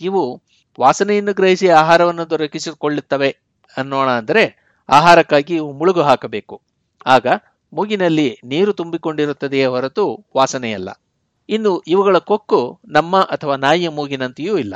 ಇವು 0.00 0.42
ವಾಸನೆಯನ್ನು 0.80 1.32
ಗ್ರಹಿಸಿ 1.34 1.68
ಆಹಾರವನ್ನು 1.68 2.30
ದೊರಕಿಸಿಕೊಳ್ಳುತ್ತವೆ 2.30 3.30
ಅನ್ನೋಣ 3.76 4.08
ಅಂದರೆ 4.10 4.44
ಆಹಾರಕ್ಕಾಗಿ 4.88 5.54
ಇವು 5.54 5.72
ಮುಳುಗು 5.72 6.02
ಹಾಕಬೇಕು. 6.02 6.62
ಆಗ 7.06 7.26
ಮೂಗಿನಲ್ಲಿ 7.72 8.38
ನೀರು 8.44 8.72
ತುಂಬಿಕೊಂಡಿರುತ್ತದೆಯೇ 8.72 9.64
ಹೊರತು 9.64 10.26
ವಾಸನೆಯಲ್ಲ. 10.36 10.90
ಇನ್ನು 11.48 11.80
ಇವುಗಳ 11.80 12.18
ಕೊಕ್ಕು 12.18 12.80
ನಮ್ಮ 12.86 13.22
ಅಥವಾ 13.22 13.56
ನಾಯಿಯ 13.56 13.88
ಮೂಗಿನಂತೆಯೂ 13.88 14.58
ಇಲ್ಲ. 14.58 14.74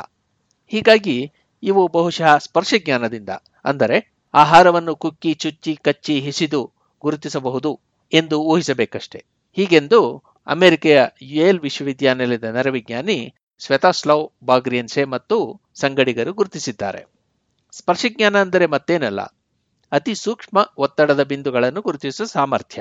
ಹೀಗಾಗಿ 0.73 1.33
ಇವು 1.63 1.89
ಬಹುಶಃ 1.89 2.39
ಸ್ಪರ್ಶಜ್ಞಾನದಿಂದ, 2.39 3.29
ಅಂದರೆ 3.65 4.25
ಆಹಾರವನ್ನು 4.35 4.97
ಕುಕ್ಕಿ, 4.97 5.35
ಚುಚ್ಚಿ, 5.35 5.77
ಕಚ್ಚಿ, 5.77 6.21
ಹಿಸಿದು 6.21 6.73
ಗುರುತಿಸಬಹುದು 7.01 7.81
ಎಂದು 8.13 8.43
ಊಹಿಸಬೇಕಷ್ಟೆ. 8.43 9.25
ಹೀಗೆಂದು 9.57 10.25
ಅಮೆರಿಕೆಯ 10.47 11.03
ಯುಎಲ್ 11.23 11.61
ವಿಶ್ವವಿದ್ಯಾನಿಲಯದ 11.61 12.45
ನರವಿಜ್ಞಾನಿ 12.45 13.35
ಸ್ವೆತಾಸ್ಲವ್ 13.59 14.45
ಬಾಗ್ರಿಯನ್ಸೆ 14.45 15.05
ಮತ್ತು 15.05 15.63
ಸಂಗಡಿಗರು 15.75 16.33
ಗುರುತಿಸಿದ್ದಾರೆ. 16.33 17.03
ಸ್ಪರ್ಶಜ್ಞಾನ 17.73 18.41
ಅಂದರೆ 18.41 18.67
ಮತ್ತೇನಲ್ಲ 18.67 19.21
ಅತಿ 19.93 20.15
ಸೂಕ್ಷ್ಮ 20.15 20.59
ಒತ್ತಡದ 20.79 21.23
ಬಿಂದುಗಳನ್ನು 21.23 21.81
ಗುರುತಿಸುವ 21.81 22.27
ಸಾಮರ್ಥ್ಯ. 22.27 22.81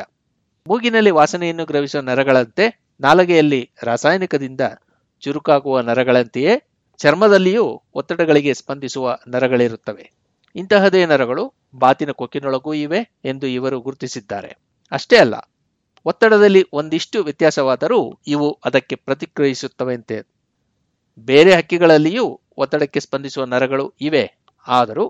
ಮೂಗಿನಲ್ಲಿ 0.67 1.11
ವಾಸನೆಯನ್ನು 1.11 1.65
ಗ್ರಹಿಸುವ 1.65 2.01
ನರಗಳಂತೆ 2.01 2.65
ನಾಲಗೆಯಲ್ಲಿ 2.99 3.61
ರಾಸಾಯನಿಕದಿಂದ 3.83 4.61
ಚುರುಕಾಗುವ 5.23 5.81
ನರಗಳಂತೆಯೇ 5.81 6.53
ಚರ್ಮದಲ್ಲಿಯೂ 6.99 7.65
ಒತ್ತಡಗಳಿಗೆ 7.93 8.53
ಸ್ಪಂದಿಸುವ 8.53 9.17
ನರಗಳಿರುತ್ತವೆ. 9.27 10.05
ಇಂತಹದೇ 10.55 11.05
ನರಗಳು 11.05 11.43
ಬಾತಿನ 11.75 12.11
ಕೊಕ್ಕಿನೊಳಗೂ 12.11 12.73
ಇವೆ 12.73 13.01
ಎಂದು 13.25 13.47
ಇವರು 13.47 13.77
ಗುರುತಿಸಿದ್ದಾರೆ. 13.81 14.51
ಅಷ್ಟೇ 14.91 15.17
ಅಲ್ಲ, 15.17 15.35
ಒತ್ತಡದಲ್ಲಿ 16.05 16.61
ಒಂದಿಷ್ಟು 16.73 17.23
ವ್ಯತ್ಯಾಸವಾದರೂ 17.23 17.99
ಇವು 18.27 18.49
ಅದಕ್ಕೆ 18.65 18.95
ಪ್ರತಿಕ್ರಿಯಿಸುತ್ತವೆಂತೆ. 18.95 20.17
ಬೇರೆ 21.27 21.51
ಹಕ್ಕಿಗಳಲ್ಲಿಯೂ 21.55 22.25
ಒತ್ತಡಕ್ಕೆ 22.57 22.99
ಸ್ಪಂದಿಸುವ 22.99 23.45
ನರಗಳು 23.45 23.93
ಇವೆ, 24.01 24.23
ಆದರೂ 24.67 25.05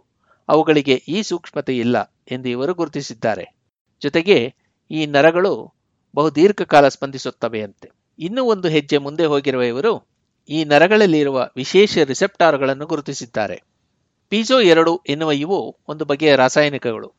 ಅವುಗಳಿಗೆ 0.49 0.93
ಈ 1.07 1.21
ಸೂಕ್ಷ್ಮತೆ 1.21 1.77
ಇಲ್ಲ 1.77 2.13
ಎಂದು 2.31 2.49
ಇವರು 2.49 2.73
ಗುರುತಿಸಿದ್ದಾರೆ. 2.73 3.55
ಜೊತೆಗೆ 4.01 4.53
ಈ 4.91 5.05
ನರಗಳು 5.05 5.73
ಬಹುದೀರ್ಘಕಾಲ 6.15 6.87
ಸ್ಪಂದಿಸುತ್ತವೆಯಂತೆ. 6.87 7.91
ಇನ್ನೂ 8.19 8.43
ಒಂದು 8.43 8.67
ಹೆಜ್ಜೆ 8.67 8.97
ಮುಂದೆ 8.97 9.25
ಹೋಗಿರುವ 9.25 9.63
ಇವರು 9.63 10.07
ಈ 10.49 10.63
ನರಗಳಲ್ಲಿರುವ 10.63 11.49
ವಿಶೇಷ 11.55 11.97
ರಿಸೆಪ್ಟಾರ್ಗಳನ್ನು 11.97 12.85
ಗುರುತಿಸಿದ್ದಾರೆ. 12.85 13.63
ಪೀಜೋ 14.29 14.59
ಎರಡು 14.59 15.01
ಎನ್ನುವ 15.09 15.31
ಇವು 15.31 15.77
ಒಂದು 15.87 16.05
ಬಗೆಯ 16.05 16.35
ರಾಸಾಯನಿಕಗಳು. 16.35 17.13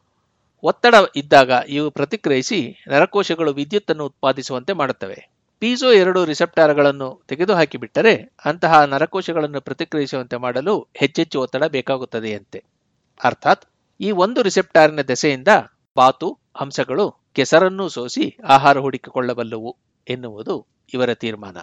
ಒತ್ತಡ 0.62 0.94
ಇದ್ದಾಗ 1.16 1.50
ಇವು 1.68 1.90
ಪ್ರತಿಕ್ರಿಯಿಸಿ 1.90 2.84
ನರಕೋಶಗಳು 2.88 3.52
ವಿದ್ಯುತ್ತನ್ನು 3.52 4.06
ಉತ್ಪಾದಿಸುವಂತೆ 4.06 4.72
ಮಾಡುತ್ತವೆ. 4.72 5.28
ಪೀಜೋ 5.58 5.92
ಎರಡು 5.92 6.24
ರಿಸೆಪ್ಟಾರ್ಗಳನ್ನು 6.24 7.22
ತೆಗೆದುಹಾಕಿಬಿಟ್ಟರೆ 7.28 8.32
ಅಂತಹ 8.44 8.84
ನರಕೋಶಗಳನ್ನು 8.84 9.60
ಪ್ರತಿಕ್ರಿಯಿಸುವಂತೆ 9.60 10.36
ಮಾಡಲು 10.36 10.86
ಹೆಚ್ಚೆಚ್ಚು 10.94 11.40
ಒತ್ತಡ 11.40 11.64
ಬೇಕಾಗುತ್ತದೆಯಂತೆ. 11.64 12.75
ಅರ್ಥಾತ್ 13.24 13.64
ಈ 14.00 14.10
ಒಂದು 14.10 14.42
ರಿಸೆಪ್ಟಾರಿನ 14.42 15.00
ದೆಸೆಯಿಂದ 15.00 15.48
ಬಾತು, 15.96 16.38
ಹಂಸಗಳು, 16.56 17.26
ಕೆಸರನ್ನು 17.32 17.88
ಸೋಸಿ 17.88 18.36
ಆಹಾರ 18.44 18.78
ಹುಡುಕಿಕೊಳ್ಳಬಲ್ಲವು 18.78 19.76
ಎನ್ನುವುದು 20.08 20.66
ಇವರ 20.94 21.14
ತೀರ್ಮಾನ. 21.14 21.56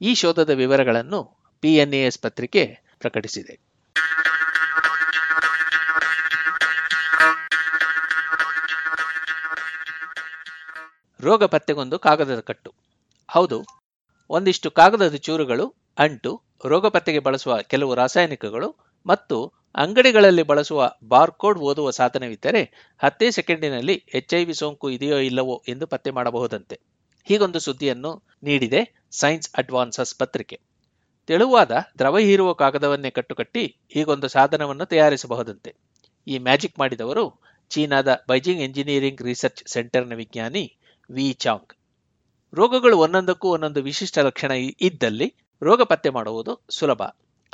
ಈ 0.00 0.14
ಶೋಧದ 0.14 0.50
ವಿವರಗಳನ್ನು 0.50 1.38
ಪಿಎನ್ಎಎಸ್ 1.60 2.18
ಪತ್ರಿಕೆ 2.18 2.78
ಪ್ರಕಟಿಸಿದೆ. 2.98 3.68
ರೋಗ 11.20 11.44
ಪತ್ತೆಗೊಂದು 11.44 11.98
ಕಾಗದದ 11.98 12.40
ಕಟ್ಟು. 12.40 12.74
ಹೌದು, 13.30 13.64
ಒಂದಿಷ್ಟು 14.30 14.70
ಕಾಗದದ 14.70 15.14
ಚೂರುಗಳು, 15.14 15.74
ಅಂಟು, 15.98 16.42
ರೋಗ 16.64 16.86
ಪತ್ತೆಗೆ 16.86 17.18
ಬಳಸುವ 17.18 17.62
ಕೆಲವು 17.62 17.94
ರಾಸಾಯನಿಕಗಳು 17.94 18.76
ಮತ್ತು 19.06 19.57
ಅಂಗಡಿಗಳಲ್ಲಿ 19.74 20.42
ಬಳಸುವ 20.42 20.96
ಬಾರ್ಕೋಡ್ 21.04 21.58
ಓದುವ 21.58 21.90
ಸಾಧನವಿದ್ದರೆ 21.90 22.62
ಹತ್ತೇ 22.98 23.30
ಸೆಕೆಂಡಿನಲ್ಲಿ 23.30 24.04
ಎಚ್ಐವಿ 24.14 24.54
ಸೋಂಕು 24.54 24.90
ಇದೆಯೋ 24.90 25.18
ಇಲ್ಲವೋ 25.18 25.62
ಎಂದು 25.68 25.86
ಪತ್ತೆ 25.86 26.10
ಮಾಡಬಹುದಂತೆ. 26.10 26.80
ಹೀಗೊಂದು 27.26 27.60
ಸುದ್ದಿಯನ್ನು 27.60 28.24
ನೀಡಿದೆ 28.42 29.08
ಸೈನ್ಸ್ 29.10 29.50
ಅಡ್ವಾನ್ಸಸ್ 29.54 30.18
ಪತ್ರಿಕೆ. 30.18 30.60
ತೆಳುವಾದ 31.26 31.70
ದ್ರವ 31.98 32.18
ಹೀರುವ 32.18 32.52
ಕಾಗದವನ್ನೇ 32.52 33.10
ಕಟ್ಟುಕಟ್ಟಿ 33.10 33.76
ಹೀಗೊಂದು 33.94 34.28
ಸಾಧನವನ್ನು 34.28 34.84
ತಯಾರಿಸಬಹುದಂತೆ. 34.84 35.76
ಈ 36.26 36.38
ಮ್ಯಾಜಿಕ್ 36.38 36.78
ಮಾಡಿದವರು 36.78 37.40
ಚೀನಾದ 37.70 38.24
ಬೈಜಿಂಗ್ 38.28 38.62
ಎಂಜಿನಿಯರಿಂಗ್ 38.62 39.22
ರಿಸರ್ಚ್ 39.22 39.62
ಸೆಂಟರ್ನ 39.66 40.14
ವಿಜ್ಞಾನಿ 40.14 40.78
ವಿ 41.10 41.32
ಚಾಂಗ್. 41.32 41.72
ರೋಗಗಳು 42.54 42.98
ಒಂದೊಂದಕ್ಕೂ 42.98 43.48
ಒಂದೊಂದು 43.48 43.82
ವಿಶಿಷ್ಟ 43.82 44.18
ಲಕ್ಷಣ 44.18 44.50
ಇದ್ದಲ್ಲಿ 44.80 45.34
ರೋಗ 45.62 45.82
ಪತ್ತೆ 45.82 46.10
ಮಾಡುವುದು 46.10 46.64
ಸುಲಭ. 46.70 47.02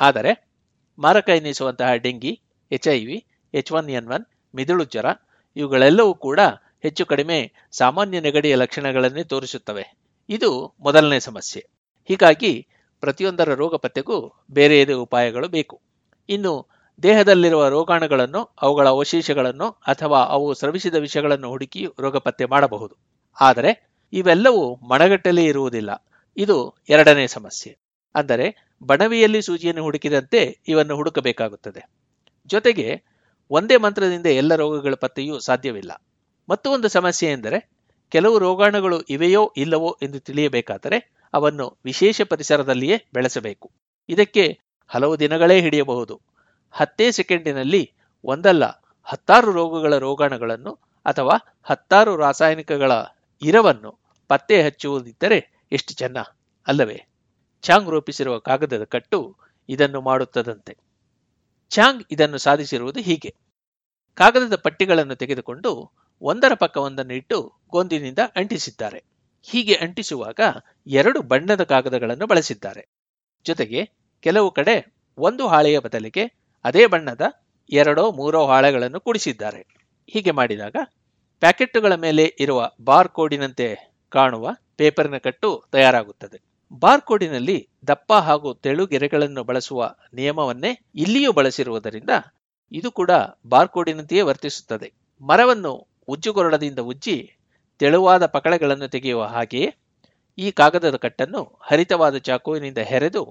ಆದರೆ 0.00 0.53
ಮಾರಕ 0.98 1.28
ಎನಿಸುವಂತಹ 1.28 1.94
dengue 1.94 2.40
HIV 2.72 3.26
H 3.54 3.72
one 3.72 3.90
N 3.90 4.08
one, 4.08 4.24
ಮಿದುಳು 4.54 4.84
ಜ್ವರ, 4.84 5.06
ಇವುಗಳೆಲ್ಲವೂ 5.56 6.14
ಕೂಡ 6.14 6.40
ಹೆಚ್ಚು 6.82 7.06
ಕಡಿಮೆ 7.06 7.52
ಸಾಮಾನ್ಯ 7.72 8.20
ನೆಗಡಿಯ 8.20 8.54
ಲಕ್ಷಣಗಳನ್ನೇ 8.54 9.24
ತೋರಿಸುತ್ತವೆ. 9.24 9.96
ಇದು 10.28 10.74
ಮೊದಲನೇ 10.80 11.20
ಸಮಸ್ಯೆ. 11.20 11.66
ಹೀಗಾಗಿ 12.08 12.66
ಪ್ರತಿಯೊಂದರ 13.00 13.54
ರೋಗ 13.54 13.76
ಪತ್ತೆಗೂ 13.76 14.44
ಬೇರೆಯದೇ 14.50 14.92
ಉಪಾಯಗಳು 14.92 15.48
ಬೇಕು. 15.48 15.80
ಇನ್ನು 16.28 16.68
ದೇಹದಲ್ಲಿರುವ 17.02 17.68
ರೋಗಾಣುಗಳನ್ನು, 17.68 18.54
ಅವುಗಳ 18.62 18.88
ಅವಶೇಷಗಳನ್ನು 18.88 19.68
ಅಥವಾ 19.68 20.24
ಅವು 20.24 20.54
ಸ್ರವಿಸಿದ 20.54 20.94
ವಿಷಯಗಳನ್ನು 20.94 21.48
ಹುಡುಕಿ 21.48 21.86
ರೋಗ 22.00 22.16
ಪತ್ತೆ 22.16 22.44
ಮಾಡಬಹುದು. 22.44 22.96
ಆದರೆ 23.40 23.88
ಇವೆಲ್ಲವೂ 24.12 24.74
ಮಣಗಟ್ಟಲೇ 24.74 25.44
ಇರುವುದಿಲ್ಲ. 25.44 26.06
ಇದು 26.36 26.74
ಎರಡನೇ 26.88 27.26
ಸಮಸ್ಯೆ. 27.26 27.78
ಅಂದರೆ 28.14 28.63
ಬಣವಿಯಲ್ಲಿ 28.82 29.42
ಸೂಜಿಯನ್ನು 29.42 29.82
ಹುಡುಕಿದಂತೆ 29.82 30.58
ಇವನ್ನು 30.68 30.96
ಹುಡುಕಬೇಕಾಗುತ್ತದೆ. 30.96 31.88
ಜೊತೆಗೆ 32.46 33.02
ಒಂದೇ 33.50 33.76
ಮಂತ್ರದಿಂದ 33.76 34.26
ಎಲ್ಲ 34.26 34.54
ರೋಗಗಳ 34.54 34.94
ಪತ್ತೆಯೂ 34.94 35.38
ಸಾಧ್ಯವಿಲ್ಲ. 35.38 36.02
ಮತ್ತು 36.48 36.70
ಒಂದು 36.70 36.88
ಸಮಸ್ಯೆ 36.88 37.32
ಎಂದರೆ, 37.32 37.70
ಕೆಲವು 38.08 38.38
ರೋಗಾಣುಗಳು 38.38 39.00
ಇವೆಯೋ 39.00 39.52
ಇಲ್ಲವೋ 39.56 39.98
ಎಂದು 40.02 40.20
ತಿಳಿಯಬೇಕಾದರೆ 40.20 41.14
ಅವನ್ನು 41.34 41.78
ವಿಶೇಷ 41.84 42.22
ಪರಿಸರದಲ್ಲಿಯೇ 42.22 43.04
ಬೆಳೆಸಬೇಕು. 43.14 43.70
ಇದಕ್ಕೆ 44.08 44.58
ಹಲವು 44.88 45.18
ದಿನಗಳೇ 45.18 45.60
ಹಿಡಿಯಬಹುದು. 45.60 46.20
ಹತ್ತೇ 46.70 47.10
ಸೆಕೆಂಡಿನಲ್ಲಿ 47.10 47.92
ಒಂದಲ್ಲ, 48.24 48.64
ಹತ್ತಾರು 49.04 49.52
ರೋಗಗಳ 49.52 49.98
ರೋಗಾಣುಗಳನ್ನು 49.98 50.72
ಅಥವಾ 51.06 51.58
ಹತ್ತಾರು 51.62 52.16
ರಾಸಾಯನಿಕಗಳ 52.16 52.92
ಇರವನ್ನು 53.42 53.98
ಪತ್ತೆ 54.28 54.62
ಹಚ್ಚುವುದಿದ್ದರೆ 54.62 55.64
ಎಷ್ಟು 55.72 55.94
ಚೆನ್ನ? 55.94 56.16
ಅಲ್ಲವೇ? 56.66 57.04
ಚಾಂಗ್ 57.64 57.90
ರೂಪಿಸಿರುವ 57.90 58.38
ಕಾಗದದ 58.38 58.84
ಕಟ್ಟು 58.84 59.36
ಇದನ್ನು 59.68 60.00
ಮಾಡುತ್ತದಂತೆ. 60.00 60.76
ಚಾಂಗ್ 61.68 62.04
ಇದನ್ನು 62.10 62.38
ಸಾಧಿಸಿರುವುದು 62.38 63.00
ಹೀಗೆ. 63.00 63.34
ಕಾಗದದ 64.14 64.56
ಪಟ್ಟಿಗಳನ್ನು 64.56 65.14
ತೆಗೆದುಕೊಂಡು 65.16 65.92
ಒಂದರ 66.20 66.54
ಪಕ್ಕ 66.54 66.76
ಒಂದನ್ನು 66.76 67.14
ಇಟ್ಟು 67.14 67.52
ಗೊಂದಿನಿಂದ 67.70 68.18
ಅಂಟಿಸಿದ್ದಾರೆ. 68.36 69.04
ಹೀಗೆ 69.42 69.74
ಅಂಟಿಸುವಾಗ 69.74 70.40
ಎರಡು 70.86 71.22
ಬಣ್ಣದ 71.22 71.62
ಕಾಗದಗಳನ್ನು 71.62 72.26
ಬಳಸಿದ್ದಾರೆ. 72.26 72.88
ಜೊತೆಗೆ 73.44 73.90
ಕೆಲವು 74.20 74.50
ಕಡೆ 74.50 74.94
ಒಂದು 75.18 75.48
ಹಾಳೆಯ 75.48 75.78
ಬದಲಿಗೆ 75.78 76.24
ಅದೇ 76.64 76.86
ಬಣ್ಣದ 76.86 77.20
ಎರಡೋ 77.72 78.12
ಮೂರೋ 78.12 78.46
ಹಾಳೆಗಳನ್ನು 78.46 79.00
ಕೂಡಿಸಿದ್ದಾರೆ. 79.00 79.66
ಹೀಗೆ 80.08 80.30
ಮಾಡಿದಾಗ 80.30 80.76
ಪ್ಯಾಕೆಟ್ಟುಗಳ 81.40 81.94
ಮೇಲೆ 81.94 82.24
ಇರುವ 82.40 82.72
ಬಾರ್ 82.84 83.08
ಕೋಡಿನಂತೆ 83.08 83.94
ಕಾಣುವ 84.10 84.50
ಪೇಪರ್ನ 84.76 85.16
ಕಟ್ಟು 85.16 85.64
ತಯಾರಾಗುತ್ತದೆ. 85.72 86.53
ಬಾರ್ 86.72 87.00
ಕೋಡಿನಲ್ಲಿ 87.00 87.56
ದಪ್ಪ 87.88 88.12
ಹಾಗೂ 88.12 88.54
ತೆಳು 88.54 88.86
ಗೆರೆಗಳನ್ನು 88.86 89.44
ಬಳಸುವ 89.44 89.80
ನಿಯಮವನ್ನೇ 90.14 90.70
ಇಲ್ಲಿಯೂ 90.94 91.32
ಬಳಸಿರುವುದರಿಂದ 91.32 92.10
ಇದು 92.72 92.90
ಕೂಡ 92.90 93.10
ಬಾರ್ಕೋಡಿನಂತೆಯೇ 93.46 94.22
ವರ್ತಿಸುತ್ತದೆ. 94.22 94.88
ಮರವನ್ನು 95.22 95.72
ಉಜ್ಜುಗೊರಳದಿಂದ 96.08 96.78
ಉಜ್ಜಿ 96.78 97.16
ತೆಳುವಾದ 97.80 98.26
ಪಕಳೆಗಳನ್ನು 98.26 98.88
ತೆಗೆಯುವ 98.88 99.24
ಹಾಗೆಯೇ 99.24 99.68
ಈ 100.38 100.50
ಕಾಗದದ 100.50 100.96
ಕಟ್ಟನ್ನು 100.96 101.58
ಹರಿತವಾದ 101.60 102.16
ಚಾಕುವಿನಿಂದ 102.18 102.78
ಹೆರೆದು 102.78 103.22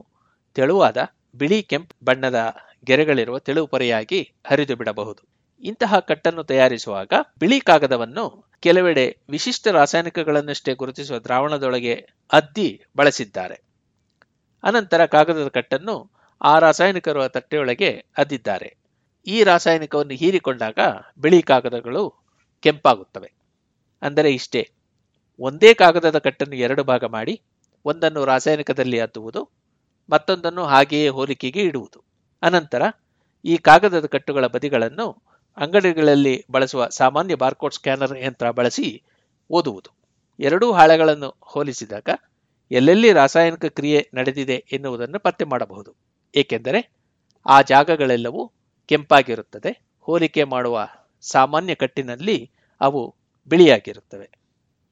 ತೆಳುವಾದ 0.56 0.98
ಬಿಳಿ 1.36 1.64
ಕೆಂಪು 1.64 1.96
ಬಣ್ಣದ 2.04 2.40
ಗೆರೆಗಳಿರುವ 2.84 3.40
ತೆಳು 3.40 3.68
ಪೊರೆಯಾಗಿ 3.68 4.20
ಹರಿದು 4.46 4.76
ಬಿಡಬಹುದು 4.76 5.22
ಇಂತಹ 5.62 6.00
ಕಟ್ಟನ್ನು 6.00 6.44
ತಯಾರಿಸುವಾಗ 6.44 7.14
ಬಿಳಿ 7.40 7.60
ಕಾಗದವನ್ನು 7.60 8.54
ಕೆಲವೆಡೆ 8.60 9.18
ವಿಶಿಷ್ಟ 9.30 9.68
ರಾಸಾಯನಿಕಗಳನ್ನಷ್ಟೇ 9.68 10.74
ಗುರುತಿಸುವ 10.74 11.20
ದ್ರಾವಣದೊಳಗೆ 11.20 12.08
ಅದ್ದಿ 12.32 12.84
ಬಳಸಿದ್ದಾರೆ. 12.98 13.64
ಅನಂತರ 14.64 15.06
ಕಾಗದದ 15.06 15.48
ಕಟ್ಟನ್ನು 15.48 16.12
ಆ 16.42 16.60
ರಾಸಾಯನಿಕರುವ 16.60 17.28
ತಟ್ಟೆಯೊಳಗೆ 17.28 18.06
ಅದ್ದಿದ್ದಾರೆ. 18.18 18.78
ಈ 19.28 19.44
ರಾಸಾಯನಿಕವನ್ನು 19.44 20.14
ಹೀರಿಕೊಂಡಾಗ 20.14 20.80
ಬಿಳಿ 21.18 21.42
ಕಾಗದಗಳು 21.42 22.14
ಕೆಂಪಾಗುತ್ತವೆ. 22.60 23.34
ಅಂದರೆ 24.02 24.34
ಇಷ್ಟೇ, 24.34 24.70
ಒಂದೇ 25.40 25.74
ಕಾಗದದ 25.74 26.18
ಕಟ್ಟನ್ನು 26.18 26.56
ಎರಡು 26.56 26.84
ಭಾಗ 26.84 27.04
ಮಾಡಿ 27.06 27.42
ಒಂದನ್ನು 27.86 28.26
ರಾಸಾಯನಿಕದಲ್ಲಿ 28.26 29.00
ಅದ್ದುವುದು, 29.00 29.50
ಮತ್ತೊಂದನ್ನು 30.10 30.66
ಹಾಗೆಯೇ 30.66 31.10
ಹೋಲಿಕೆಗೆ 31.10 31.62
ಇಡುವುದು. 31.62 32.04
ಅನಂತರ 32.42 32.84
ಈ 33.46 33.58
ಕಾಗದದ 33.58 34.06
ಕಟ್ಟುಗಳ 34.06 34.48
ಬದಿಗಳನ್ನು 34.48 35.33
ಅಂಗಡಿಗಳಲ್ಲಿ 35.58 36.46
ಬಳಸುವ 36.52 36.88
ಸಾಮಾನ್ಯ 36.88 37.36
ಬಾರ್ಕೋಡ್ 37.36 37.74
ಸ್ಕ್ಯಾನರ್ 37.74 38.20
ಯಂತ್ರ 38.20 38.52
ಬಳಸಿ 38.52 39.04
ಓದುವುದು. 39.50 39.90
ಎರಡೂ 40.40 40.72
ಹಾಳೆಗಳನ್ನು 40.72 41.36
ಹೋಲಿಸಿದಾಗ 41.42 42.10
ಎಲ್ಲೆಲ್ಲಿ 42.72 43.14
ರಾಸಾಯನಿಕ 43.14 43.66
ಕ್ರಿಯೆ 43.66 44.10
ನಡೆದಿದೆ 44.14 44.66
ಎನ್ನುವುದನ್ನು 44.72 45.20
ಪತ್ತೆ 45.20 45.46
ಮಾಡಬಹುದು. 45.46 45.96
ಏಕೆಂದರೆ 46.36 46.94
ಆ 47.46 47.62
ಜಾಗಗಳೆಲ್ಲವೂ 47.62 48.52
ಕೆಂಪಾಗಿರುತ್ತದೆ. 48.86 49.98
ಹೋಲಿಕೆ 50.00 50.44
ಮಾಡುವ 50.44 50.88
ಸಾಮಾನ್ಯ 51.22 51.76
ಕಟ್ಟಿನಲ್ಲಿ 51.76 52.52
ಅವು 52.82 53.16
ಬಿಳಿಯಾಗಿರುತ್ತವೆ. 53.48 54.30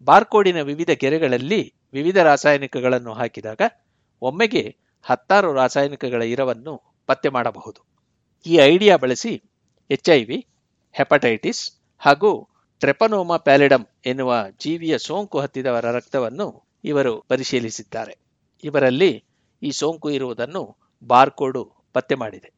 ಬಾರ್ಕೋಡಿನ 0.02 0.62
ವಿವಿಧ 0.62 0.90
ಗೆರೆಗಳಲ್ಲಿ 0.90 1.74
ವಿವಿಧ 1.94 2.18
ರಾಸಾಯನಿಕಗಳನ್ನು 2.18 3.14
ಹಾಕಿದಾಗ 3.14 3.62
ಒಮ್ಮೆಗೆ 4.22 4.76
ಹತ್ತಾರು 5.04 5.54
ರಾಸಾಯನಿಕಗಳ 5.54 6.22
ಇರವನ್ನು 6.22 6.82
ಪತ್ತೆ 7.08 7.30
ಮಾಡಬಹುದು. 7.30 7.86
ಈ 8.46 8.56
ಐಡಿಯಾ 8.56 8.98
ಬಳಸಿ 8.98 9.44
ಎಚ್ಐವಿ 9.90 10.46
ಹೆಪಟೈಟಿಸ್ 10.92 11.62
ಹಾಗೂ 12.00 12.50
ಟ್ರೆಪನೋಮಾ 12.80 13.38
ಪ್ಯಾಲಿಡಮ್ 13.38 13.86
ಎನ್ನುವ 14.06 14.46
ಜೀವಿಯ 14.60 14.98
ಸೋಂಕು 14.98 15.40
ಹತ್ತಿದವರ 15.40 15.92
ರಕ್ತವನ್ನು 15.92 16.48
ಇವರು 16.84 17.22
ಪರಿಶೀಲಿಸಿದ್ದಾರೆ. 17.22 18.18
ಇವರಲ್ಲಿ 18.64 19.24
ಈ 19.64 19.72
ಸೋಂಕು 19.72 20.10
ಇರುವುದನ್ನು 20.10 20.78
ಬಾರ್ಕೋಡು 21.04 21.64
ಪತ್ತೆ 21.94 22.16
ಮಾಡಿದೆ. 22.16 22.50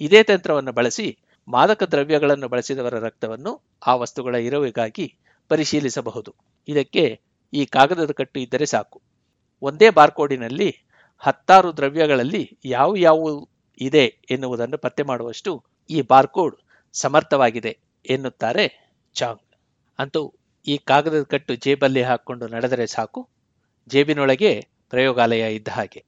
ಇದೇ 0.00 0.22
ತಂತ್ರವನ್ನು 0.22 0.72
ಬಳಸಿ 0.72 1.18
ಮಾದಕ 1.48 1.82
ದ್ರವ್ಯಗಳನ್ನು 1.82 2.48
ಬಳಸಿದವರ 2.48 2.98
ರಕ್ತವನ್ನು 2.98 3.52
ಆ 3.86 3.94
ವಸ್ತುಗಳ 3.94 4.34
ಇರುವಿಗಾಗಿ 4.34 5.14
ಪರಿಶೀಲಿಸಬಹುದು. 5.48 6.34
ಇದಕ್ಕೆ 6.68 7.20
ಈ 7.52 7.66
ಕಾಗದದ 7.66 8.10
ಕಟ್ಟು 8.10 8.40
ಇದ್ದರೆ 8.40 8.66
ಸಾಕು. 8.66 9.02
ಒಂದೇ 9.62 9.90
ಬಾರ್ಕೋಡಿನಲ್ಲಿ 9.90 10.70
ಹತ್ತಾರು 11.18 11.76
ದ್ರವ್ಯಗಳಲ್ಲಿ 11.76 12.58
ಯಾವ 12.64 12.96
ಯಾವ 12.96 13.46
ಇದೆ 13.80 14.04
ಎನ್ನುವುದನ್ನು 14.30 14.78
ಪತ್ತೆ 14.78 15.02
ಮಾಡುವಷ್ಟು 15.02 15.64
ಈ 15.90 16.02
ಬಾರ್ಕೋಡ್ 16.02 16.56
ಸಮರ್ಥವಾಗಿದೆ 16.94 17.78
ಎನ್ನುತ್ತಾರೆ 18.08 18.64
ಚಾಂಗ್. 19.14 19.42
ಅಂತೂ 19.98 20.34
ಈ 20.66 20.78
ಕಾಗದದ 20.78 21.22
ಕಟ್ಟು 21.22 21.54
ಜೇಬಲ್ಲಿ 21.54 22.02
ಹಾಕ್ಕೊಂಡು 22.02 22.48
ನಡೆದರೆ 22.48 22.86
ಸಾಕು, 22.86 23.28
ಜೇಬಿನೊಳಗೆ 23.88 24.66
ಪ್ರಯೋಗಾಲಯ 24.90 25.54
ಇದ್ದ 25.54 25.68
ಹಾಗೆ. 25.68 26.04